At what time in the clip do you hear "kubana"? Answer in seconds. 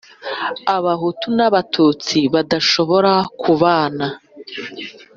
3.41-4.07